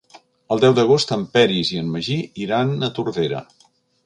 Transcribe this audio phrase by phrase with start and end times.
[0.53, 3.45] El deu d'agost en Peris i en Magí iran a Tordera.